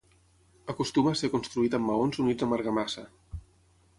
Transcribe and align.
Acostuma 0.73 1.11
a 1.15 1.19
ser 1.19 1.29
construït 1.33 1.77
amb 1.79 1.87
maons 1.91 2.21
units 2.25 2.47
amb 2.47 2.57
argamassa. 2.59 3.07